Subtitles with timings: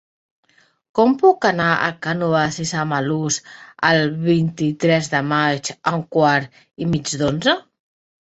[0.99, 3.37] Com puc anar a Cànoves i Samalús
[3.89, 7.55] el vint-i-tres de maig a un quart i mig d'onze?